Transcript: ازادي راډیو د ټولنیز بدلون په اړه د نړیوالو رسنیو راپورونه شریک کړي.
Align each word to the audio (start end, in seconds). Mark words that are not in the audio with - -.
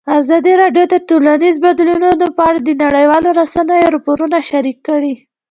ازادي 0.19 0.53
راډیو 0.61 0.85
د 0.89 0.95
ټولنیز 1.07 1.55
بدلون 1.65 2.03
په 2.37 2.41
اړه 2.49 2.59
د 2.63 2.69
نړیوالو 2.83 3.29
رسنیو 3.41 3.91
راپورونه 3.95 4.37
شریک 4.49 4.77
کړي. 4.87 5.13